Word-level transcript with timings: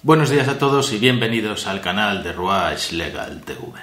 Buenos 0.00 0.30
días 0.30 0.46
a 0.46 0.60
todos 0.60 0.92
y 0.92 0.98
bienvenidos 0.98 1.66
al 1.66 1.80
canal 1.80 2.22
de 2.22 2.32
Ruach 2.32 2.92
Legal 2.92 3.42
TV. 3.42 3.80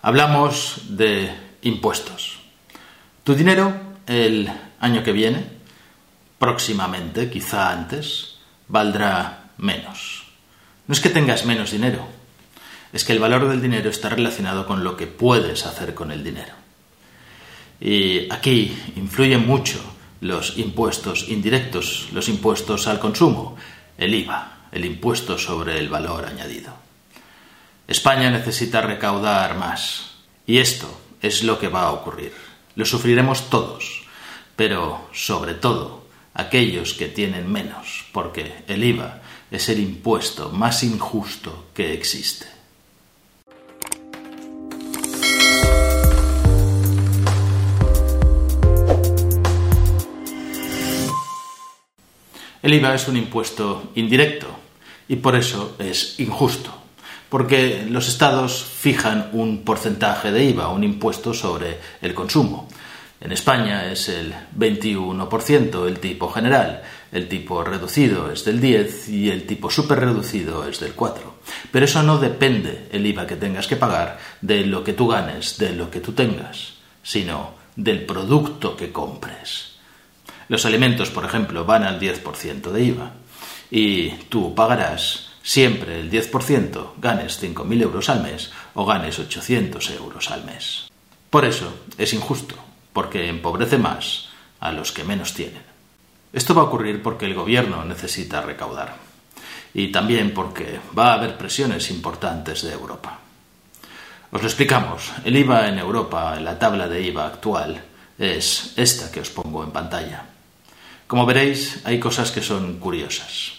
Hablamos 0.00 0.80
de 0.96 1.30
impuestos. 1.60 2.38
Tu 3.22 3.34
dinero 3.34 3.70
el 4.06 4.50
año 4.80 5.02
que 5.02 5.12
viene, 5.12 5.44
próximamente, 6.38 7.28
quizá 7.28 7.70
antes, 7.70 8.38
valdrá 8.66 9.50
menos. 9.58 10.24
No 10.86 10.94
es 10.94 11.00
que 11.00 11.10
tengas 11.10 11.44
menos 11.44 11.72
dinero, 11.72 12.08
es 12.90 13.04
que 13.04 13.12
el 13.12 13.18
valor 13.18 13.46
del 13.46 13.60
dinero 13.60 13.90
está 13.90 14.08
relacionado 14.08 14.66
con 14.66 14.82
lo 14.82 14.96
que 14.96 15.06
puedes 15.06 15.66
hacer 15.66 15.94
con 15.94 16.12
el 16.12 16.24
dinero. 16.24 16.54
Y 17.78 18.32
aquí 18.32 18.74
influyen 18.96 19.46
mucho 19.46 19.80
los 20.22 20.56
impuestos 20.56 21.28
indirectos, 21.28 22.08
los 22.14 22.30
impuestos 22.30 22.86
al 22.86 22.98
consumo, 22.98 23.58
el 23.98 24.14
IVA, 24.14 24.59
el 24.72 24.84
impuesto 24.84 25.38
sobre 25.38 25.78
el 25.78 25.88
valor 25.88 26.26
añadido. 26.26 26.72
España 27.86 28.30
necesita 28.30 28.80
recaudar 28.80 29.56
más. 29.56 30.12
Y 30.46 30.58
esto 30.58 31.00
es 31.20 31.42
lo 31.42 31.58
que 31.58 31.68
va 31.68 31.82
a 31.82 31.92
ocurrir. 31.92 32.32
Lo 32.76 32.84
sufriremos 32.84 33.50
todos, 33.50 34.04
pero 34.56 35.08
sobre 35.12 35.54
todo 35.54 36.06
aquellos 36.34 36.94
que 36.94 37.08
tienen 37.08 37.50
menos, 37.50 38.04
porque 38.12 38.64
el 38.68 38.84
IVA 38.84 39.20
es 39.50 39.68
el 39.68 39.80
impuesto 39.80 40.50
más 40.50 40.82
injusto 40.82 41.66
que 41.74 41.92
existe. 41.92 42.59
El 52.62 52.74
IVA 52.74 52.94
es 52.94 53.08
un 53.08 53.16
impuesto 53.16 53.90
indirecto 53.94 54.46
y 55.08 55.16
por 55.16 55.34
eso 55.34 55.76
es 55.78 56.20
injusto, 56.20 56.70
porque 57.30 57.86
los 57.88 58.06
estados 58.08 58.62
fijan 58.62 59.30
un 59.32 59.64
porcentaje 59.64 60.30
de 60.30 60.44
IVA, 60.44 60.68
un 60.68 60.84
impuesto 60.84 61.32
sobre 61.32 61.78
el 62.02 62.12
consumo. 62.12 62.68
En 63.18 63.32
España 63.32 63.90
es 63.90 64.10
el 64.10 64.34
21% 64.58 65.86
el 65.86 66.00
tipo 66.00 66.28
general, 66.28 66.82
el 67.12 67.28
tipo 67.28 67.64
reducido 67.64 68.30
es 68.30 68.44
del 68.44 68.60
10 68.60 69.08
y 69.08 69.30
el 69.30 69.46
tipo 69.46 69.70
superreducido 69.70 70.68
es 70.68 70.80
del 70.80 70.92
4. 70.92 71.40
Pero 71.72 71.84
eso 71.86 72.02
no 72.02 72.18
depende 72.18 72.88
el 72.92 73.06
IVA 73.06 73.26
que 73.26 73.36
tengas 73.36 73.66
que 73.66 73.76
pagar 73.76 74.18
de 74.42 74.66
lo 74.66 74.84
que 74.84 74.92
tú 74.92 75.08
ganes, 75.08 75.56
de 75.56 75.74
lo 75.74 75.90
que 75.90 76.00
tú 76.00 76.12
tengas, 76.12 76.74
sino 77.02 77.54
del 77.74 78.04
producto 78.04 78.76
que 78.76 78.92
compres. 78.92 79.69
Los 80.50 80.66
alimentos, 80.66 81.10
por 81.10 81.24
ejemplo, 81.24 81.64
van 81.64 81.84
al 81.84 82.00
10% 82.00 82.72
de 82.72 82.82
IVA 82.82 83.12
y 83.70 84.10
tú 84.28 84.52
pagarás 84.52 85.30
siempre 85.44 86.00
el 86.00 86.10
10%, 86.10 86.94
ganes 86.98 87.40
5.000 87.40 87.82
euros 87.82 88.08
al 88.08 88.24
mes 88.24 88.50
o 88.74 88.84
ganes 88.84 89.16
800 89.20 89.90
euros 89.90 90.28
al 90.32 90.44
mes. 90.44 90.90
Por 91.30 91.44
eso 91.44 91.72
es 91.96 92.12
injusto, 92.14 92.56
porque 92.92 93.28
empobrece 93.28 93.78
más 93.78 94.30
a 94.58 94.72
los 94.72 94.90
que 94.90 95.04
menos 95.04 95.34
tienen. 95.34 95.62
Esto 96.32 96.52
va 96.52 96.62
a 96.62 96.64
ocurrir 96.64 97.00
porque 97.00 97.26
el 97.26 97.34
gobierno 97.34 97.84
necesita 97.84 98.40
recaudar 98.40 98.96
y 99.72 99.92
también 99.92 100.34
porque 100.34 100.80
va 100.98 101.12
a 101.12 101.14
haber 101.14 101.38
presiones 101.38 101.92
importantes 101.92 102.62
de 102.62 102.72
Europa. 102.72 103.20
Os 104.32 104.42
lo 104.42 104.48
explicamos. 104.48 105.12
El 105.24 105.36
IVA 105.36 105.68
en 105.68 105.78
Europa, 105.78 106.40
la 106.40 106.58
tabla 106.58 106.88
de 106.88 107.02
IVA 107.02 107.26
actual, 107.26 107.84
es 108.18 108.74
esta 108.76 109.12
que 109.12 109.20
os 109.20 109.30
pongo 109.30 109.62
en 109.62 109.70
pantalla. 109.70 110.29
Como 111.10 111.26
veréis, 111.26 111.80
hay 111.82 111.98
cosas 111.98 112.30
que 112.30 112.40
son 112.40 112.78
curiosas. 112.78 113.54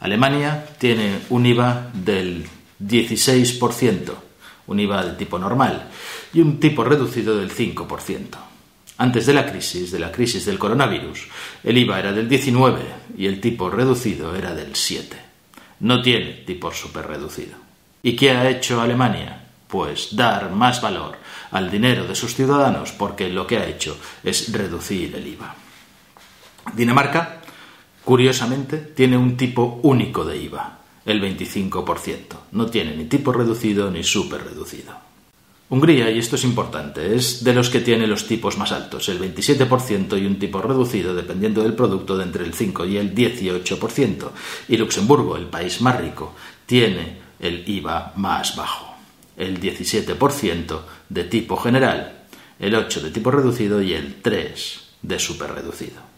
Alemania 0.00 0.66
tiene 0.78 1.20
un 1.30 1.46
IVA 1.46 1.92
del 1.94 2.44
16%, 2.80 4.12
un 4.66 4.80
IVA 4.80 5.04
de 5.04 5.12
tipo 5.12 5.38
normal, 5.38 5.90
y 6.34 6.40
un 6.40 6.58
tipo 6.58 6.82
reducido 6.82 7.36
del 7.36 7.52
5%. 7.54 8.26
Antes 8.98 9.26
de 9.26 9.32
la 9.32 9.46
crisis, 9.46 9.92
de 9.92 10.00
la 10.00 10.10
crisis 10.10 10.44
del 10.44 10.58
coronavirus, 10.58 11.28
el 11.62 11.78
IVA 11.78 12.00
era 12.00 12.12
del 12.12 12.28
19 12.28 12.80
y 13.16 13.26
el 13.26 13.40
tipo 13.40 13.70
reducido 13.70 14.34
era 14.34 14.52
del 14.52 14.74
7. 14.74 15.16
No 15.78 16.02
tiene 16.02 16.42
tipo 16.44 16.72
super 16.72 17.06
reducido. 17.06 17.54
¿Y 18.02 18.16
qué 18.16 18.32
ha 18.32 18.50
hecho 18.50 18.80
Alemania? 18.80 19.40
Pues 19.68 20.16
dar 20.16 20.50
más 20.50 20.82
valor 20.82 21.16
al 21.52 21.70
dinero 21.70 22.08
de 22.08 22.16
sus 22.16 22.34
ciudadanos 22.34 22.90
porque 22.90 23.28
lo 23.28 23.46
que 23.46 23.58
ha 23.58 23.68
hecho 23.68 23.96
es 24.24 24.50
reducir 24.50 25.14
el 25.14 25.28
IVA. 25.28 25.54
Dinamarca, 26.74 27.40
curiosamente, 28.04 28.78
tiene 28.78 29.16
un 29.16 29.36
tipo 29.36 29.80
único 29.82 30.24
de 30.24 30.38
IVA, 30.38 30.78
el 31.04 31.20
25%. 31.20 32.22
No 32.52 32.66
tiene 32.66 32.96
ni 32.96 33.04
tipo 33.04 33.32
reducido 33.32 33.90
ni 33.90 34.02
súper 34.02 34.44
reducido. 34.44 35.12
Hungría, 35.72 36.10
y 36.10 36.18
esto 36.18 36.36
es 36.36 36.44
importante, 36.44 37.14
es 37.14 37.42
de 37.44 37.54
los 37.54 37.70
que 37.70 37.80
tiene 37.80 38.06
los 38.06 38.26
tipos 38.26 38.58
más 38.58 38.72
altos, 38.72 39.08
el 39.08 39.18
27% 39.18 40.20
y 40.20 40.26
un 40.26 40.38
tipo 40.38 40.60
reducido, 40.60 41.14
dependiendo 41.14 41.62
del 41.62 41.72
producto, 41.72 42.18
de 42.18 42.24
entre 42.24 42.44
el 42.44 42.52
5 42.52 42.84
y 42.84 42.98
el 42.98 43.14
18%. 43.14 44.30
Y 44.68 44.76
Luxemburgo, 44.76 45.38
el 45.38 45.46
país 45.46 45.80
más 45.80 45.98
rico, 45.98 46.34
tiene 46.66 47.16
el 47.40 47.66
IVA 47.66 48.12
más 48.16 48.54
bajo, 48.54 48.94
el 49.38 49.58
17% 49.58 50.80
de 51.08 51.24
tipo 51.24 51.56
general, 51.56 52.24
el 52.58 52.74
8% 52.74 53.00
de 53.00 53.10
tipo 53.10 53.30
reducido 53.30 53.80
y 53.80 53.94
el 53.94 54.22
3% 54.22 54.80
de 55.00 55.18
super 55.18 55.52
reducido. 55.52 56.11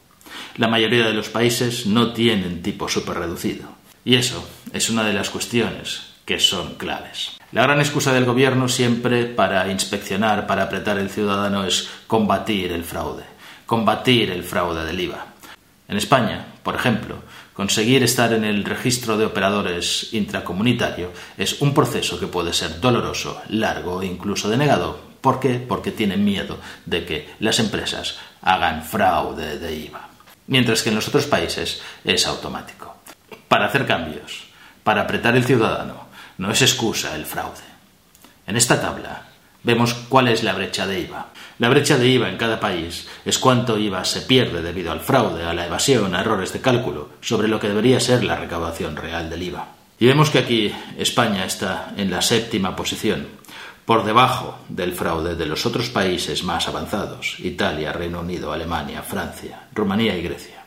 La 0.56 0.69
mayoría 0.69 1.09
de 1.09 1.15
los 1.15 1.31
países 1.31 1.87
no 1.87 2.12
tienen 2.12 2.62
tipo 2.62 2.88
superreducido. 2.88 3.69
Y 4.04 4.15
eso 4.15 4.48
es 4.72 4.88
una 4.88 5.03
de 5.03 5.12
las 5.12 5.28
cuestiones 5.28 6.15
que 6.25 6.38
son 6.38 6.75
claves. 6.75 7.37
La 7.50 7.65
gran 7.65 7.81
excusa 7.81 8.12
del 8.12 8.25
gobierno 8.25 8.69
siempre 8.69 9.25
para 9.25 9.69
inspeccionar, 9.69 10.47
para 10.47 10.62
apretar 10.62 10.98
el 10.98 11.10
ciudadano 11.10 11.65
es 11.65 11.88
combatir 12.06 12.70
el 12.70 12.84
fraude, 12.84 13.25
combatir 13.66 14.31
el 14.31 14.44
fraude 14.44 14.84
del 14.84 15.00
IVA. 15.00 15.26
En 15.88 15.97
España, 15.97 16.47
por 16.62 16.76
ejemplo, 16.76 17.16
conseguir 17.53 18.04
estar 18.04 18.32
en 18.32 18.44
el 18.44 18.65
registro 18.65 19.16
de 19.16 19.26
operadores 19.26 20.15
intracomunitario 20.15 21.12
es 21.36 21.60
un 21.62 21.75
proceso 21.75 22.21
que 22.21 22.28
puede 22.28 22.53
ser 22.53 22.81
doloroso, 22.81 23.42
largo 23.48 24.03
e 24.03 24.06
incluso 24.06 24.48
denegado. 24.48 25.00
¿Por 25.21 25.41
qué? 25.41 25.54
Porque 25.54 25.91
tienen 25.91 26.25
miedo 26.25 26.59
de 26.86 27.04
que 27.04 27.28
las 27.41 27.59
empresas 27.59 28.19
hagan 28.41 28.84
fraude 28.84 29.59
de 29.59 29.76
IVA 29.76 30.13
mientras 30.47 30.82
que 30.82 30.91
en 30.91 30.97
los 30.97 31.09
otros 31.09 31.27
países 31.27 31.82
es 32.05 32.27
automático. 32.27 32.97
Para 33.49 33.66
hacer 33.66 33.87
cambios, 33.87 34.44
para 34.82 35.03
apretar 35.03 35.37
el 35.37 35.44
ciudadano, 35.44 36.06
no 36.38 36.50
es 36.50 36.62
excusa 36.62 37.15
el 37.16 37.27
fraude. 37.27 37.62
En 38.47 38.56
esta 38.56 38.81
tabla 38.81 39.28
vemos 39.62 39.94
cuál 39.94 40.28
es 40.28 40.43
la 40.43 40.53
brecha 40.53 40.87
de 40.87 41.00
IVA. 41.00 41.28
La 41.59 41.69
brecha 41.69 41.97
de 41.97 42.09
IVA 42.09 42.28
en 42.28 42.37
cada 42.37 42.60
país 42.60 43.09
es 43.25 43.38
cuánto 43.38 43.78
IVA 43.78 44.04
se 44.04 44.22
pierde 44.22 44.63
debido 44.63 44.92
al 44.92 45.01
fraude, 45.01 45.45
a 45.45 45.54
la 45.54 45.66
evasión, 45.66 46.15
a 46.15 46.21
errores 46.21 46.53
de 46.53 46.60
cálculo, 46.60 47.10
sobre 47.21 47.48
lo 47.48 47.60
que 47.60 47.68
debería 47.68 48.01
ser 48.01 48.24
la 48.24 48.36
recaudación 48.36 48.97
real 48.97 49.30
del 49.30 49.42
IVA. 49.42 49.68
Y 49.98 50.07
vemos 50.07 50.30
que 50.30 50.41
aquí 50.41 50.72
España 50.98 51.45
está 51.45 51.95
en 51.97 52.10
la 52.10 52.21
séptima 52.21 52.74
posición, 52.74 53.28
por 53.84 54.04
debajo 54.04 54.59
del 54.69 54.95
fraude 54.95 55.34
de 55.34 55.47
los 55.47 55.66
otros 55.66 55.91
países 55.91 56.42
más 56.42 56.69
avanzados, 56.69 57.36
Italia, 57.41 57.92
Reino 57.92 58.21
Unido, 58.21 58.53
Alemania, 58.53 59.03
Francia, 59.03 59.69
Rumanía 59.75 60.16
y 60.16 60.22
Grecia. 60.22 60.65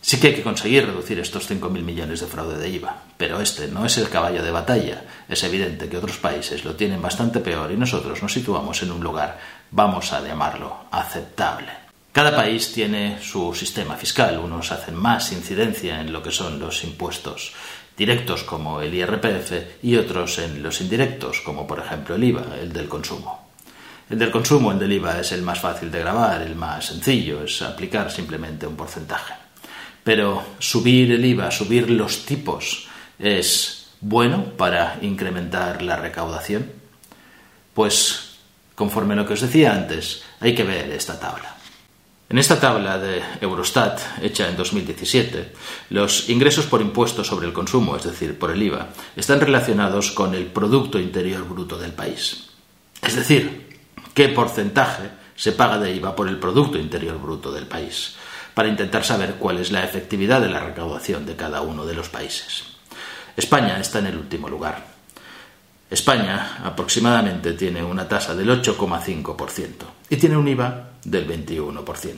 Sí 0.00 0.18
que 0.18 0.28
hay 0.28 0.34
que 0.34 0.42
conseguir 0.42 0.86
reducir 0.86 1.18
estos 1.20 1.48
5.000 1.48 1.70
millones 1.82 2.20
de 2.20 2.26
fraude 2.26 2.58
de 2.58 2.68
IVA, 2.68 3.02
pero 3.16 3.40
este 3.40 3.68
no 3.68 3.86
es 3.86 3.98
el 3.98 4.08
caballo 4.08 4.42
de 4.42 4.50
batalla. 4.50 5.04
Es 5.28 5.44
evidente 5.44 5.88
que 5.88 5.96
otros 5.96 6.18
países 6.18 6.64
lo 6.64 6.74
tienen 6.74 7.00
bastante 7.00 7.38
peor 7.38 7.70
y 7.70 7.76
nosotros 7.76 8.20
nos 8.20 8.32
situamos 8.32 8.82
en 8.82 8.90
un 8.90 9.02
lugar, 9.02 9.38
vamos 9.70 10.12
a 10.12 10.20
llamarlo, 10.20 10.86
aceptable. 10.90 11.70
Cada 12.10 12.34
país 12.34 12.72
tiene 12.72 13.22
su 13.22 13.54
sistema 13.54 13.94
fiscal, 13.94 14.38
unos 14.38 14.70
hacen 14.72 14.96
más 14.96 15.32
incidencia 15.32 16.00
en 16.00 16.12
lo 16.12 16.22
que 16.22 16.32
son 16.32 16.58
los 16.58 16.84
impuestos 16.84 17.54
directos 17.96 18.42
como 18.44 18.80
el 18.80 18.94
IRPF 18.94 19.82
y 19.82 19.96
otros 19.96 20.38
en 20.38 20.62
los 20.62 20.80
indirectos 20.80 21.40
como 21.40 21.66
por 21.66 21.80
ejemplo 21.80 22.14
el 22.14 22.24
IVA, 22.24 22.56
el 22.60 22.72
del 22.72 22.88
consumo. 22.88 23.48
El 24.10 24.18
del 24.18 24.30
consumo, 24.30 24.72
el 24.72 24.78
del 24.78 24.92
IVA, 24.92 25.20
es 25.20 25.32
el 25.32 25.42
más 25.42 25.60
fácil 25.60 25.90
de 25.90 26.00
grabar, 26.00 26.42
el 26.42 26.54
más 26.54 26.86
sencillo, 26.86 27.44
es 27.44 27.62
aplicar 27.62 28.10
simplemente 28.10 28.66
un 28.66 28.76
porcentaje. 28.76 29.34
Pero 30.04 30.42
subir 30.58 31.12
el 31.12 31.24
IVA, 31.24 31.50
subir 31.50 31.88
los 31.90 32.26
tipos, 32.26 32.88
¿es 33.18 33.86
bueno 34.00 34.44
para 34.56 34.98
incrementar 35.00 35.80
la 35.80 35.96
recaudación? 35.96 36.70
Pues, 37.72 38.36
conforme 38.74 39.14
a 39.14 39.16
lo 39.16 39.26
que 39.26 39.32
os 39.34 39.40
decía 39.40 39.72
antes, 39.72 40.22
hay 40.40 40.54
que 40.54 40.64
ver 40.64 40.90
esta 40.90 41.18
tabla. 41.18 41.56
En 42.32 42.38
esta 42.38 42.58
tabla 42.58 42.96
de 42.96 43.22
Eurostat, 43.42 44.00
hecha 44.22 44.48
en 44.48 44.56
2017, 44.56 45.52
los 45.90 46.30
ingresos 46.30 46.64
por 46.64 46.80
impuestos 46.80 47.26
sobre 47.26 47.46
el 47.46 47.52
consumo, 47.52 47.94
es 47.94 48.04
decir, 48.04 48.38
por 48.38 48.50
el 48.50 48.62
IVA, 48.62 48.88
están 49.14 49.38
relacionados 49.38 50.12
con 50.12 50.34
el 50.34 50.46
Producto 50.46 50.98
Interior 50.98 51.46
Bruto 51.46 51.76
del 51.76 51.92
país. 51.92 52.48
Es 53.02 53.16
decir, 53.16 53.78
qué 54.14 54.30
porcentaje 54.30 55.10
se 55.36 55.52
paga 55.52 55.76
de 55.76 55.94
IVA 55.94 56.16
por 56.16 56.26
el 56.26 56.38
Producto 56.38 56.78
Interior 56.78 57.20
Bruto 57.20 57.52
del 57.52 57.66
país, 57.66 58.16
para 58.54 58.68
intentar 58.68 59.04
saber 59.04 59.34
cuál 59.34 59.58
es 59.58 59.70
la 59.70 59.84
efectividad 59.84 60.40
de 60.40 60.48
la 60.48 60.60
recaudación 60.60 61.26
de 61.26 61.36
cada 61.36 61.60
uno 61.60 61.84
de 61.84 61.92
los 61.92 62.08
países. 62.08 62.64
España 63.36 63.78
está 63.78 63.98
en 63.98 64.06
el 64.06 64.16
último 64.16 64.48
lugar. 64.48 64.86
España 65.90 66.62
aproximadamente 66.64 67.52
tiene 67.52 67.84
una 67.84 68.08
tasa 68.08 68.34
del 68.34 68.48
8,5% 68.48 69.66
y 70.08 70.16
tiene 70.16 70.38
un 70.38 70.48
IVA 70.48 70.91
del 71.04 71.28
21%. 71.28 72.16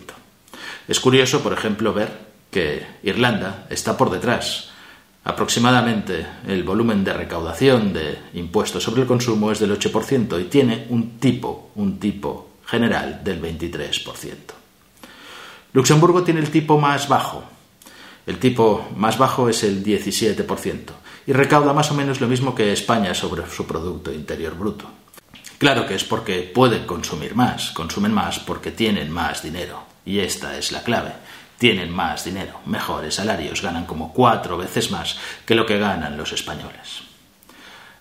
Es 0.88 1.00
curioso, 1.00 1.42
por 1.42 1.52
ejemplo, 1.52 1.92
ver 1.92 2.34
que 2.50 2.86
Irlanda 3.02 3.66
está 3.70 3.96
por 3.96 4.10
detrás. 4.10 4.70
Aproximadamente 5.25 6.26
el 6.46 6.62
volumen 6.62 7.02
de 7.02 7.12
recaudación 7.14 7.92
de 7.92 8.19
impuestos 8.34 8.82
sobre 8.82 9.02
el 9.02 9.08
consumo 9.08 9.50
es 9.50 9.58
del 9.58 9.76
8% 9.76 10.40
y 10.40 10.44
tiene 10.44 10.86
un 10.90 11.19
tipo, 11.19 11.70
un 11.76 11.98
tipo 11.98 12.50
general 12.66 13.22
del 13.25 13.40
23%. 13.40 14.34
Luxemburgo 15.72 16.22
tiene 16.22 16.40
el 16.40 16.50
tipo 16.50 16.78
más 16.78 17.08
bajo. 17.08 17.42
El 18.26 18.38
tipo 18.38 18.88
más 18.96 19.19
bajo 19.19 19.48
es 19.48 19.64
el 19.64 19.82
17% 19.82 20.76
y 21.26 21.32
recauda 21.32 21.72
más 21.72 21.90
o 21.90 21.94
menos 21.94 22.20
lo 22.20 22.28
mismo 22.28 22.54
que 22.54 22.72
España 22.72 23.14
sobre 23.14 23.48
su 23.50 23.66
Producto 23.66 24.12
Interior 24.12 24.54
Bruto. 24.54 24.87
Claro 25.64 25.87
que 25.87 25.94
es 25.94 26.05
porque 26.05 26.43
pueden 26.43 26.84
consumir 26.84 27.34
más, 27.34 27.70
consumen 27.70 28.12
más 28.12 28.38
porque 28.38 28.70
tienen 28.70 29.11
más 29.11 29.43
dinero. 29.43 29.84
Y 30.05 30.19
esta 30.19 30.58
es 30.58 30.72
la 30.72 30.82
clave. 30.82 31.12
Tienen 31.56 31.88
más 31.88 32.22
dinero, 32.22 32.61
mejores 32.66 33.14
salarios, 33.14 33.62
ganan 33.62 33.87
como 33.87 34.12
cuatro 34.12 34.58
veces 34.58 34.90
más 34.90 35.16
que 35.46 35.55
lo 35.55 35.64
que 35.64 35.78
ganan 35.78 36.19
los 36.19 36.32
españoles. 36.32 37.05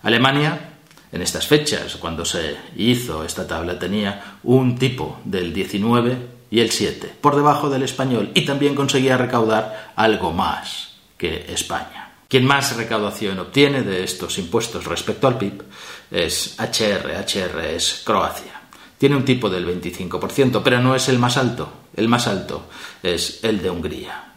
Alemania, 0.02 0.74
en 1.10 1.22
estas 1.22 1.46
fechas, 1.46 1.96
cuando 1.96 2.26
se 2.26 2.54
hizo 2.76 3.24
esta 3.24 3.46
tabla, 3.46 3.78
tenía 3.78 4.36
un 4.42 4.76
tipo 4.76 5.20
del 5.24 5.54
19 5.54 6.18
y 6.50 6.60
el 6.60 6.70
7, 6.70 7.14
por 7.18 7.34
debajo 7.34 7.70
del 7.70 7.84
español, 7.84 8.30
y 8.34 8.44
también 8.44 8.74
conseguía 8.74 9.16
recaudar 9.16 9.94
algo 9.96 10.34
más 10.34 10.96
que 11.16 11.46
España. 11.48 12.10
Quien 12.28 12.44
más 12.44 12.76
recaudación 12.76 13.38
obtiene 13.38 13.82
de 13.82 14.04
estos 14.04 14.36
impuestos 14.38 14.84
respecto 14.84 15.28
al 15.28 15.38
PIB 15.38 15.62
es 16.10 16.56
HR. 16.58 17.14
HR 17.16 17.74
es 17.74 18.02
Croacia. 18.04 18.62
Tiene 18.98 19.16
un 19.16 19.24
tipo 19.24 19.50
del 19.50 19.66
25%, 19.66 20.62
pero 20.62 20.80
no 20.80 20.94
es 20.94 21.08
el 21.08 21.18
más 21.18 21.36
alto. 21.36 21.72
El 21.96 22.08
más 22.08 22.26
alto 22.26 22.68
es 23.02 23.42
el 23.42 23.62
de 23.62 23.70
Hungría, 23.70 24.32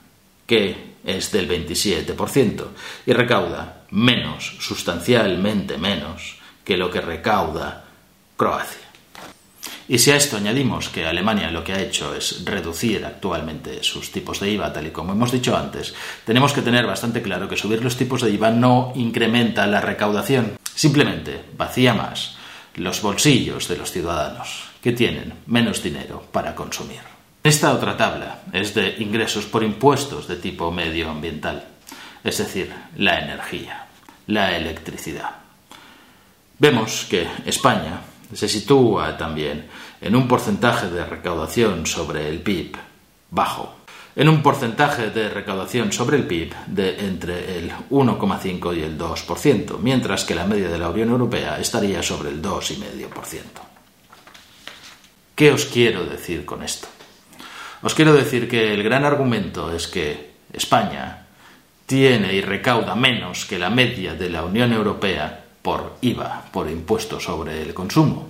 que 0.45 0.95
es 1.03 1.31
del 1.31 1.49
27% 1.49 2.65
y 3.05 3.13
recauda 3.13 3.85
menos, 3.91 4.57
sustancialmente 4.59 5.77
menos, 5.77 6.37
que 6.63 6.77
lo 6.77 6.91
que 6.91 7.01
recauda 7.01 7.85
Croacia. 8.35 8.87
Y 9.89 10.00
si 10.00 10.12
a 10.12 10.18
esto 10.18 10.36
añadimos 10.36 10.89
que 10.89 11.06
Alemania 11.06 11.50
lo 11.50 11.63
que 11.63 11.74
ha 11.74 11.81
hecho 11.81 12.13
es 12.13 12.44
reducir 12.44 13.06
actualmente 13.06 13.84
sus 13.84 14.12
tipos 14.12 14.39
de 14.39 14.51
IVA, 14.51 14.74
tal 14.74 14.88
y 14.88 14.92
como 14.92 15.13
hemos 15.13 15.31
dicho 15.31 15.56
antes, 15.56 15.94
tenemos 16.25 16.51
que 16.51 16.62
tener 16.62 16.86
bastante 16.86 17.22
claro 17.22 17.48
que 17.48 17.56
subir 17.56 17.81
los 17.81 17.95
tipos 17.95 18.22
de 18.22 18.31
IVA 18.31 18.51
no 18.51 18.92
incrementa 18.95 19.66
la 19.66 19.80
recaudación, 19.80 20.57
simplemente 20.75 21.42
vacía 21.57 21.94
más 21.94 22.38
los 22.75 23.01
bolsillos 23.01 23.68
de 23.68 23.78
los 23.78 23.92
ciudadanos, 23.92 24.66
que 24.81 24.92
tienen 24.92 25.34
menos 25.48 25.81
dinero 25.81 26.24
para 26.31 26.54
consumir. 26.54 27.00
Esta 27.44 27.74
otra 27.74 27.95
tabla 27.95 28.42
es 28.51 28.74
de 28.74 28.98
ingresos 29.00 29.45
por 29.45 29.63
impuestos 29.63 30.28
de 30.28 30.36
tipo 30.36 30.69
medioambiental, 30.72 31.66
es 32.24 32.38
decir, 32.38 32.74
la 32.98 33.19
energía, 33.19 33.88
la 34.28 34.56
electricidad. 34.56 35.31
Vemos 36.60 37.06
que 37.10 37.28
España 37.45 38.01
se 38.33 38.47
sitúa 38.47 39.18
también 39.18 39.68
en 40.01 40.15
un 40.15 40.27
porcentaje 40.27 40.89
de 40.89 41.06
recaudación 41.06 41.85
sobre 41.85 42.29
el 42.29 42.41
PIB 42.41 42.77
bajo, 43.31 43.75
en 44.15 44.29
un 44.29 44.41
porcentaje 44.41 45.09
de 45.09 45.29
recaudación 45.29 45.91
sobre 45.91 46.18
el 46.18 46.25
PIB 46.25 46.53
de 46.68 47.06
entre 47.06 47.59
el 47.59 47.71
1,5 47.89 48.75
y 48.75 48.81
el 48.81 48.97
2%, 48.97 49.77
mientras 49.79 50.25
que 50.25 50.35
la 50.35 50.45
media 50.45 50.69
de 50.69 50.79
la 50.79 50.89
Unión 50.89 51.09
Europea 51.09 51.59
estaría 51.59 52.01
sobre 52.01 52.29
el 52.29 52.41
2,5%. 52.41 53.41
¿Qué 55.35 55.51
os 55.51 55.65
quiero 55.65 56.03
decir 56.06 56.45
con 56.45 56.63
esto? 56.63 56.88
Os 57.83 57.94
quiero 57.94 58.13
decir 58.13 58.50
que 58.50 58.74
el 58.74 58.81
gran 58.81 59.06
argumento 59.06 59.71
es 59.71 59.88
que 59.88 60.31
España 60.51 61.27
tiene 61.85 62.33
y 62.33 62.41
recauda 62.41 62.95
menos 62.95 63.45
que 63.45 63.59
la 63.59 63.69
media 63.69 64.15
de 64.15 64.29
la 64.29 64.44
Unión 64.44 64.74
Europea 64.74 65.45
por 65.67 65.97
IVA, 65.99 66.45
por 66.49 66.71
impuesto 66.71 67.19
sobre 67.19 67.61
el 67.61 67.73
consumo. 67.73 68.25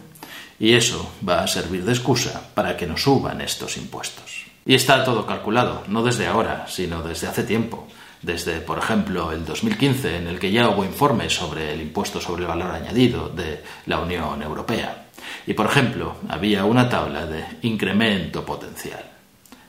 Y 0.60 0.74
eso 0.74 1.12
va 1.22 1.44
a 1.44 1.48
servir 1.48 1.86
de 1.86 1.92
excusa 1.92 2.50
para 2.56 2.76
que 2.76 2.88
nos 2.88 3.04
suban 3.04 3.42
estos 3.42 3.78
impuestos. 3.78 4.46
Y 4.66 4.74
está 4.74 5.04
todo 5.04 5.24
calculado, 5.28 5.84
no 5.88 6.02
desde 6.02 6.26
ahora, 6.26 6.66
sino 6.68 7.04
desde 7.04 7.28
hace 7.28 7.44
tiempo. 7.44 7.88
Desde, 8.24 8.60
por 8.60 8.80
ejemplo, 8.80 9.32
el 9.32 9.46
2015, 9.46 10.18
en 10.18 10.28
el 10.30 10.40
que 10.40 10.52
ya 10.52 10.68
hubo 10.70 10.84
informes 10.84 11.36
sobre 11.36 11.76
el 11.76 11.82
impuesto 11.82 12.20
sobre 12.20 12.42
el 12.42 12.48
valor 12.48 12.72
añadido 12.72 13.30
de 13.30 13.62
la 13.86 14.00
Unión 14.00 14.42
Europea. 14.42 15.06
Y, 15.46 15.54
por 15.54 15.68
ejemplo, 15.68 16.16
había 16.30 16.66
una 16.66 16.90
tabla 16.90 17.28
de 17.28 17.46
incremento 17.62 18.44
potencial. 18.44 19.06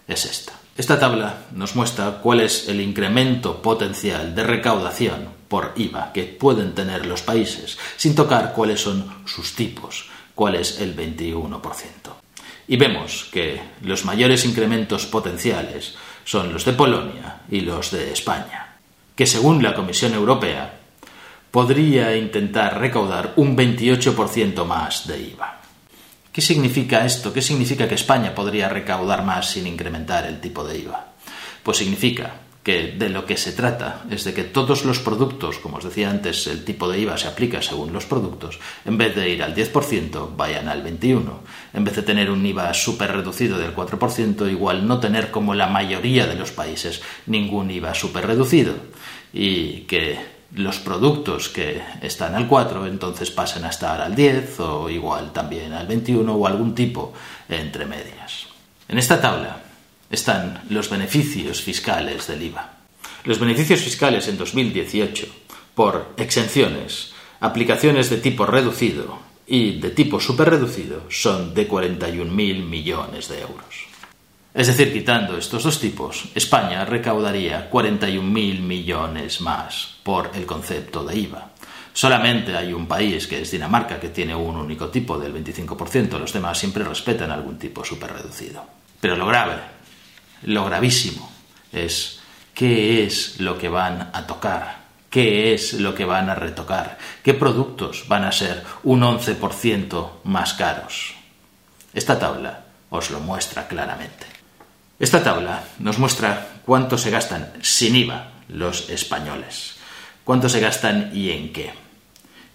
Es 0.07 0.25
esta. 0.25 0.58
Esta 0.79 0.97
tabla 0.97 1.41
nos 1.57 1.75
muestra 1.75 2.21
cuál 2.23 2.39
es 2.39 2.69
el 2.69 2.81
incremento 2.81 3.61
potencial 3.61 4.33
de 4.33 4.45
recaudación 4.45 5.27
por 5.49 5.73
IVA 5.75 6.13
que 6.13 6.23
pueden 6.23 6.73
tener 6.73 7.05
los 7.05 7.23
países, 7.23 7.77
sin 7.97 8.15
tocar 8.15 8.53
cuáles 8.53 8.81
son 8.81 9.25
sus 9.27 9.57
tipos, 9.57 10.09
cuál 10.37 10.55
es 10.55 10.81
el 10.81 10.95
21%. 10.95 11.59
Y 12.69 12.77
vemos 12.77 13.29
que 13.33 13.61
los 13.83 14.05
mayores 14.05 14.45
incrementos 14.45 15.07
potenciales 15.07 15.97
son 16.25 16.53
los 16.53 16.65
de 16.65 16.75
Polonia 16.75 17.41
y 17.51 17.63
los 17.63 17.91
de 17.91 18.13
España, 18.13 18.77
que 19.17 19.27
según 19.27 19.65
la 19.65 19.75
Comisión 19.75 20.15
Europea 20.15 20.79
podría 21.51 22.17
intentar 22.17 22.79
recaudar 22.79 23.33
un 23.35 23.57
28% 23.57 24.65
más 24.65 25.09
de 25.09 25.23
IVA. 25.23 25.59
¿Qué 26.39 26.43
significa 26.43 27.05
esto? 27.05 27.33
¿Qué 27.33 27.43
significa 27.43 27.89
que 27.89 27.97
España 27.97 28.33
podría 28.33 28.69
recaudar 28.69 29.25
más 29.25 29.51
sin 29.51 29.67
incrementar 29.67 30.25
el 30.25 30.41
tipo 30.41 30.63
de 30.63 30.79
IVA? 30.79 31.09
Pues 31.65 31.79
significa 31.79 32.33
que 32.63 32.93
de 32.93 33.09
lo 33.09 33.27
que 33.27 33.37
se 33.37 33.51
trata 33.51 34.05
es 34.09 34.23
de 34.23 34.33
que 34.33 34.45
todos 34.45 34.85
los 34.85 35.01
productos, 35.01 35.59
como 35.59 35.79
os 35.79 35.85
decía 35.85 36.09
antes, 36.09 36.47
el 36.47 36.65
tipo 36.65 36.89
de 36.89 37.01
IVA 37.01 37.19
se 37.19 37.27
aplica 37.27 37.61
según 37.61 37.93
los 37.93 38.07
productos, 38.07 38.61
en 38.85 38.97
vez 38.97 39.17
de 39.17 39.29
ir 39.31 39.43
al 39.43 39.53
10%, 39.53 40.37
vayan 40.37 40.69
al 40.69 40.85
21%. 40.85 41.25
En 41.75 41.83
vez 41.83 41.97
de 41.97 42.03
tener 42.03 42.31
un 42.31 42.47
IVA 42.47 42.73
súper 42.73 43.11
reducido 43.11 43.59
del 43.59 43.75
4%, 43.75 44.49
igual 44.49 44.87
no 44.87 45.01
tener 45.01 45.33
como 45.33 45.57
la 45.57 45.67
mayoría 45.67 46.29
de 46.29 46.37
los 46.37 46.53
países 46.53 47.03
ningún 47.27 47.69
IVA 47.73 47.95
súper 47.95 48.29
reducido. 48.29 48.75
Y 49.33 49.81
que 49.89 50.38
los 50.55 50.79
productos 50.79 51.49
que 51.49 51.83
están 52.01 52.35
al 52.35 52.49
4 52.49 52.87
entonces 52.87 53.31
pasen 53.31 53.65
a 53.65 53.71
estar 53.71 54.01
al 54.01 54.15
10 54.15 54.61
o 54.61 54.91
igual 54.91 55.33
también 55.33 55.73
al 55.73 55.87
21 55.87 56.33
o 56.33 56.47
algún 56.47 56.75
tipo 56.75 57.13
entre 57.49 57.85
medias. 57.85 58.47
En 58.89 58.99
esta 58.99 59.21
tabla 59.21 59.61
están 60.11 60.63
los 60.71 60.89
beneficios 60.89 61.61
fiscales 61.61 62.27
del 62.27 62.43
IVA. 62.43 62.73
Los 63.25 63.39
beneficios 63.39 63.81
fiscales 63.81 64.27
en 64.29 64.39
2018 64.39 65.27
por 65.75 66.15
exenciones, 66.17 67.13
aplicaciones 67.41 68.09
de 68.09 68.17
tipo 68.17 68.47
reducido 68.47 69.19
y 69.47 69.79
de 69.81 69.91
tipo 69.91 70.19
superreducido 70.19 71.03
son 71.11 71.55
de 71.55 71.69
41.000 71.69 72.31
millones 72.65 73.29
de 73.29 73.41
euros. 73.41 73.89
Es 74.59 74.67
decir, 74.67 74.93
quitando 74.93 75.39
estos 75.39 75.63
dos 75.63 75.79
tipos, 75.79 76.25
España 76.35 76.85
recaudaría 76.85 77.71
41.000 77.71 78.59
millones 78.59 79.41
más 79.41 79.95
por 80.03 80.33
el 80.35 80.47
concepto 80.47 81.05
de 81.05 81.17
IVA. 81.17 81.51
Solamente 81.93 82.57
hay 82.57 82.73
un 82.73 82.89
país, 82.89 83.29
que 83.29 83.41
es 83.41 83.53
Dinamarca, 83.53 84.01
que 84.01 84.09
tiene 84.09 84.35
un 84.35 84.57
único 84.57 84.89
tipo 84.89 85.17
del 85.17 85.33
25%, 85.33 86.19
los 86.19 86.33
demás 86.33 86.59
siempre 86.59 86.83
respetan 86.83 87.31
algún 87.31 87.57
tipo 87.57 87.85
superreducido. 87.85 88.67
Pero 89.01 89.15
lo 89.15 89.29
grave 89.29 89.61
lo 90.43 90.65
gravísimo 90.65 91.31
es 91.71 92.19
qué 92.53 93.05
es 93.05 93.39
lo 93.39 93.57
que 93.57 93.69
van 93.69 94.11
a 94.13 94.27
tocar, 94.27 94.87
qué 95.09 95.55
es 95.55 95.75
lo 95.75 95.95
que 95.95 96.05
van 96.05 96.31
a 96.31 96.35
retocar, 96.35 96.99
qué 97.23 97.33
productos 97.33 98.09
van 98.09 98.25
a 98.25 98.33
ser 98.33 98.65
un 98.83 99.03
11% 99.03 100.09
más 100.25 100.55
caros. 100.55 101.15
Esta 101.95 102.19
tabla 102.19 102.65
os 102.91 103.13
lo 103.13 103.21
muestra 103.21 103.69
claramente. 103.69 104.38
Esta 104.99 105.23
tabla 105.23 105.63
nos 105.79 105.99
muestra 105.99 106.61
cuánto 106.67 106.99
se 106.99 107.11
gastan 107.11 107.53
sin 107.63 107.95
IVA 107.95 108.33
los 108.49 108.91
españoles, 108.91 109.77
cuánto 110.25 110.49
se 110.49 110.59
gastan 110.59 111.13
y 111.15 111.31
en 111.31 111.53
qué. 111.53 111.73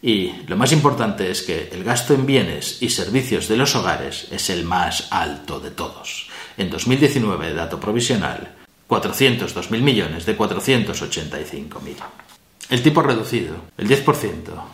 Y 0.02 0.34
lo 0.48 0.58
más 0.58 0.74
importante 0.74 1.32
es 1.32 1.42
que 1.44 1.70
el 1.72 1.86
gasto 1.86 2.14
en 2.14 2.26
bienes 2.26 2.82
y 2.82 2.90
servicios 2.90 3.48
de 3.48 3.56
los 3.56 3.74
hogares 3.76 4.28
es 4.30 4.50
el 4.50 4.66
más 4.66 5.08
alto 5.12 5.62
de 5.62 5.72
todos. 5.72 6.28
En 6.58 6.70
2019, 6.70 7.54
dato 7.54 7.80
provisional, 7.80 8.52
402.000 8.90 9.80
millones 9.80 10.26
de 10.26 10.38
485.000. 10.38 11.96
El 12.70 12.84
tipo 12.84 13.02
reducido, 13.02 13.56
el 13.78 13.88
10%, 13.88 14.32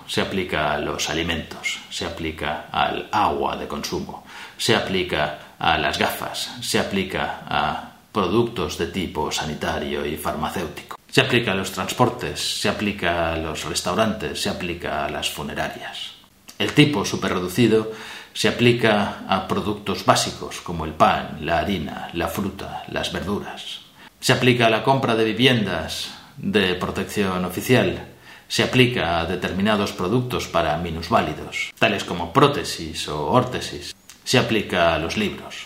se 0.08 0.22
aplica 0.22 0.74
a 0.74 0.80
los 0.80 1.10
alimentos, 1.12 1.80
se 1.92 2.06
aplica 2.06 2.68
al 2.72 3.10
agua 3.12 3.56
de 3.58 3.68
consumo, 3.68 4.26
se 4.58 4.76
aplica 4.76 5.49
a 5.60 5.78
las 5.78 6.00
gafas, 6.00 6.51
se 6.62 6.80
aplica 6.80 7.42
a 7.48 7.92
productos 8.12 8.78
de 8.78 8.88
tipo 8.88 9.32
sanitario 9.32 10.06
y 10.06 10.18
farmacéutico. 10.18 10.98
Se 11.12 11.22
aplica 11.22 11.51
a 11.51 11.56
los 11.56 11.72
transportes, 11.72 12.62
se 12.62 12.70
aplica 12.70 13.34
a 13.34 13.38
los 13.38 13.66
restaurantes, 13.66 14.42
se 14.42 14.50
aplica 14.50 15.06
a 15.06 15.10
las 15.10 15.30
funerarias. 15.30 16.13
El 16.58 16.74
tipo 16.74 17.06
superreducido 17.06 17.92
se 18.34 18.48
aplica 18.48 19.25
a 19.28 19.48
productos 19.48 20.06
básicos 20.06 20.62
como 20.62 20.86
el 20.86 20.94
pan, 20.94 21.39
la 21.42 21.60
harina, 21.60 22.10
la 22.13 22.28
fruta, 22.28 22.84
las 22.89 23.12
verduras. 23.12 23.82
Se 24.20 24.34
aplica 24.34 24.68
a 24.68 24.70
la 24.70 24.84
compra 24.84 25.16
de 25.16 25.24
viviendas 25.24 26.12
de 26.38 26.75
protección 26.75 27.44
oficial. 27.46 28.08
Se 28.48 28.63
aplica 28.63 29.20
a 29.20 29.25
determinados 29.25 29.92
productos 29.92 30.48
para 30.48 30.78
minusválidos, 30.78 31.72
tales 31.78 32.04
como 32.04 32.34
prótesis 32.34 33.08
o 33.08 33.28
órtesis. 33.28 33.96
Se 34.29 34.38
aplica 34.38 34.93
a 34.93 35.00
los 35.00 35.17
libros. 35.17 35.65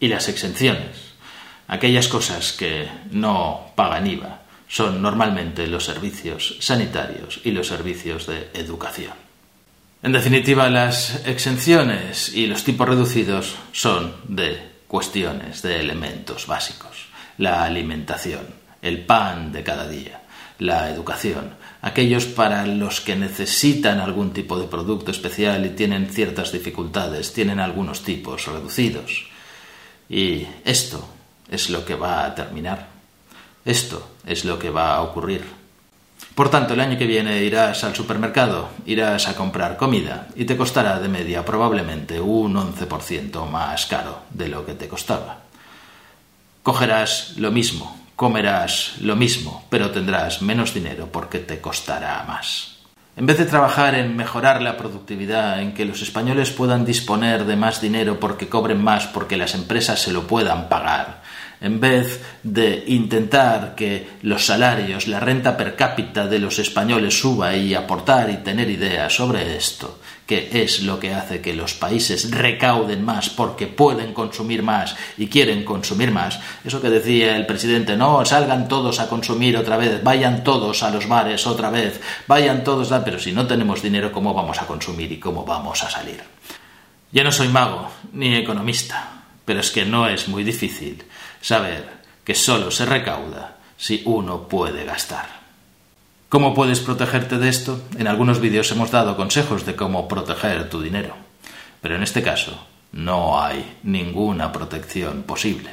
Y 0.00 0.08
las 0.08 0.28
exenciones, 0.28 1.14
aquellas 1.68 2.08
cosas 2.08 2.52
que 2.52 2.88
no 3.12 3.70
pagan 3.76 4.08
IVA, 4.08 4.40
son 4.66 5.00
normalmente 5.00 5.68
los 5.68 5.84
servicios 5.84 6.56
sanitarios 6.58 7.40
y 7.44 7.52
los 7.52 7.68
servicios 7.68 8.26
de 8.26 8.50
educación. 8.54 9.12
En 10.02 10.10
definitiva, 10.10 10.68
las 10.68 11.24
exenciones 11.26 12.34
y 12.34 12.48
los 12.48 12.64
tipos 12.64 12.88
reducidos 12.88 13.54
son 13.70 14.16
de 14.24 14.60
cuestiones, 14.88 15.62
de 15.62 15.78
elementos 15.78 16.48
básicos. 16.48 17.06
La 17.38 17.62
alimentación, 17.62 18.48
el 18.82 19.06
pan 19.06 19.52
de 19.52 19.62
cada 19.62 19.86
día, 19.86 20.22
la 20.58 20.90
educación, 20.90 21.54
aquellos 21.86 22.26
para 22.26 22.66
los 22.66 23.00
que 23.00 23.14
necesitan 23.14 24.00
algún 24.00 24.32
tipo 24.32 24.58
de 24.58 24.66
producto 24.66 25.12
especial 25.12 25.64
y 25.64 25.70
tienen 25.70 26.10
ciertas 26.10 26.50
dificultades, 26.50 27.32
tienen 27.32 27.60
algunos 27.60 28.02
tipos 28.02 28.44
reducidos. 28.46 29.28
Y 30.08 30.48
esto 30.64 31.06
es 31.48 31.70
lo 31.70 31.84
que 31.84 31.94
va 31.94 32.26
a 32.26 32.34
terminar. 32.34 32.88
Esto 33.64 34.16
es 34.26 34.44
lo 34.44 34.58
que 34.58 34.70
va 34.70 34.96
a 34.96 35.02
ocurrir. 35.02 35.44
Por 36.34 36.50
tanto, 36.50 36.74
el 36.74 36.80
año 36.80 36.98
que 36.98 37.06
viene 37.06 37.44
irás 37.44 37.84
al 37.84 37.94
supermercado, 37.94 38.70
irás 38.84 39.28
a 39.28 39.36
comprar 39.36 39.76
comida 39.76 40.26
y 40.34 40.44
te 40.44 40.56
costará 40.56 40.98
de 40.98 41.08
media 41.08 41.44
probablemente 41.44 42.20
un 42.20 42.54
11% 42.54 43.48
más 43.48 43.86
caro 43.86 44.22
de 44.30 44.48
lo 44.48 44.66
que 44.66 44.74
te 44.74 44.88
costaba. 44.88 45.38
Cogerás 46.64 47.34
lo 47.36 47.52
mismo, 47.52 48.05
comerás 48.16 48.94
lo 49.00 49.14
mismo, 49.14 49.64
pero 49.68 49.90
tendrás 49.90 50.40
menos 50.40 50.72
dinero 50.72 51.10
porque 51.12 51.38
te 51.38 51.60
costará 51.60 52.24
más. 52.26 52.76
En 53.14 53.24
vez 53.24 53.38
de 53.38 53.46
trabajar 53.46 53.94
en 53.94 54.16
mejorar 54.16 54.60
la 54.60 54.76
productividad, 54.76 55.60
en 55.60 55.72
que 55.72 55.84
los 55.84 56.02
españoles 56.02 56.50
puedan 56.50 56.84
disponer 56.84 57.44
de 57.44 57.56
más 57.56 57.80
dinero 57.80 58.18
porque 58.18 58.48
cobren 58.48 58.82
más, 58.82 59.06
porque 59.06 59.36
las 59.36 59.54
empresas 59.54 60.00
se 60.00 60.12
lo 60.12 60.26
puedan 60.26 60.68
pagar, 60.68 61.15
en 61.60 61.80
vez 61.80 62.22
de 62.42 62.84
intentar 62.86 63.74
que 63.74 64.06
los 64.22 64.46
salarios, 64.46 65.08
la 65.08 65.20
renta 65.20 65.56
per 65.56 65.76
cápita 65.76 66.26
de 66.26 66.38
los 66.38 66.58
españoles 66.58 67.18
suba 67.18 67.56
y 67.56 67.74
aportar 67.74 68.30
y 68.30 68.38
tener 68.38 68.68
ideas 68.68 69.14
sobre 69.14 69.56
esto, 69.56 70.00
que 70.26 70.48
es 70.62 70.82
lo 70.82 70.98
que 70.98 71.14
hace 71.14 71.40
que 71.40 71.54
los 71.54 71.74
países 71.74 72.30
recauden 72.30 73.04
más 73.04 73.30
porque 73.30 73.66
pueden 73.66 74.12
consumir 74.12 74.62
más 74.62 74.96
y 75.16 75.28
quieren 75.28 75.64
consumir 75.64 76.10
más, 76.10 76.40
eso 76.64 76.82
que 76.82 76.90
decía 76.90 77.36
el 77.36 77.46
presidente, 77.46 77.96
no, 77.96 78.24
salgan 78.24 78.68
todos 78.68 79.00
a 79.00 79.08
consumir 79.08 79.56
otra 79.56 79.76
vez, 79.76 80.02
vayan 80.02 80.42
todos 80.42 80.82
a 80.82 80.90
los 80.90 81.08
bares 81.08 81.46
otra 81.46 81.70
vez, 81.70 82.00
vayan 82.26 82.64
todos, 82.64 82.92
a... 82.92 83.04
pero 83.04 83.18
si 83.18 83.32
no 83.32 83.46
tenemos 83.46 83.82
dinero, 83.82 84.12
¿cómo 84.12 84.34
vamos 84.34 84.60
a 84.60 84.66
consumir 84.66 85.12
y 85.12 85.18
cómo 85.18 85.44
vamos 85.44 85.82
a 85.84 85.90
salir? 85.90 86.20
Yo 87.12 87.22
no 87.22 87.30
soy 87.30 87.48
mago 87.48 87.88
ni 88.12 88.34
economista, 88.34 89.15
pero 89.46 89.60
es 89.60 89.70
que 89.70 89.86
no 89.86 90.06
es 90.06 90.28
muy 90.28 90.44
difícil 90.44 91.02
saber 91.40 91.88
que 92.24 92.34
solo 92.34 92.70
se 92.70 92.84
recauda 92.84 93.56
si 93.78 94.02
uno 94.04 94.48
puede 94.48 94.84
gastar. 94.84 95.40
¿Cómo 96.28 96.52
puedes 96.54 96.80
protegerte 96.80 97.38
de 97.38 97.48
esto? 97.48 97.80
En 97.96 98.08
algunos 98.08 98.40
vídeos 98.40 98.70
hemos 98.72 98.90
dado 98.90 99.16
consejos 99.16 99.64
de 99.64 99.76
cómo 99.76 100.08
proteger 100.08 100.68
tu 100.68 100.82
dinero, 100.82 101.14
pero 101.80 101.94
en 101.94 102.02
este 102.02 102.22
caso 102.22 102.66
no 102.92 103.40
hay 103.40 103.78
ninguna 103.84 104.50
protección 104.50 105.22
posible. 105.22 105.70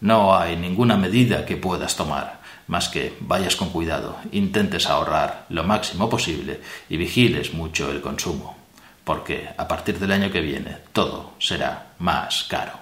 No 0.00 0.34
hay 0.34 0.56
ninguna 0.56 0.96
medida 0.96 1.44
que 1.44 1.56
puedas 1.56 1.94
tomar, 1.94 2.40
más 2.66 2.88
que 2.88 3.14
vayas 3.20 3.54
con 3.54 3.70
cuidado, 3.70 4.16
intentes 4.32 4.86
ahorrar 4.86 5.46
lo 5.50 5.62
máximo 5.62 6.08
posible 6.08 6.60
y 6.88 6.96
vigiles 6.96 7.52
mucho 7.52 7.90
el 7.90 8.00
consumo, 8.00 8.56
porque 9.04 9.48
a 9.56 9.68
partir 9.68 9.98
del 9.98 10.10
año 10.10 10.32
que 10.32 10.40
viene 10.40 10.78
todo 10.92 11.34
será 11.38 11.92
más 11.98 12.44
caro. 12.48 12.81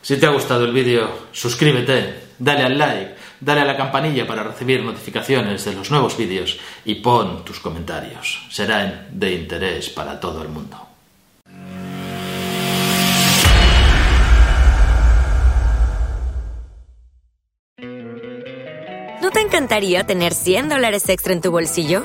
Si 0.00 0.16
te 0.16 0.26
ha 0.26 0.30
gustado 0.30 0.64
el 0.64 0.72
vídeo, 0.72 1.26
suscríbete, 1.32 2.28
dale 2.38 2.62
al 2.62 2.78
like, 2.78 3.14
dale 3.40 3.60
a 3.62 3.64
la 3.64 3.76
campanilla 3.76 4.26
para 4.26 4.44
recibir 4.44 4.82
notificaciones 4.82 5.64
de 5.64 5.74
los 5.74 5.90
nuevos 5.90 6.16
vídeos 6.16 6.58
y 6.84 6.96
pon 6.96 7.44
tus 7.44 7.58
comentarios. 7.60 8.46
Serán 8.50 9.08
de 9.10 9.34
interés 9.34 9.90
para 9.90 10.18
todo 10.18 10.42
el 10.42 10.48
mundo. 10.48 10.76
¿No 19.20 19.30
te 19.30 19.40
encantaría 19.40 20.06
tener 20.06 20.32
100 20.32 20.68
dólares 20.68 21.08
extra 21.08 21.32
en 21.32 21.40
tu 21.40 21.50
bolsillo? 21.50 22.04